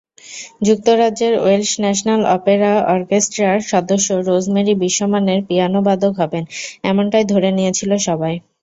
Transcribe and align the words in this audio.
যুক্তরাজ্যের 0.67 1.33
Welsh 1.37 1.71
national 1.81 2.21
opera 2.35 2.71
অর্কেস্ট্রার 2.93 3.57
সদস্য 3.71 4.07
রোজমেরি 4.27 4.73
বিশ্বমানের 4.83 5.39
পিয়ানোবাদক 5.47 6.13
হবেন—এমনটাই 6.21 7.25
ধরে 7.31 7.49
নিয়েছিল 7.57 7.91
সবাই। 8.07 8.35